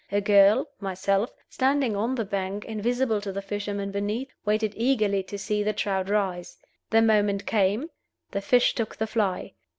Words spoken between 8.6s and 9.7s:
took the fly.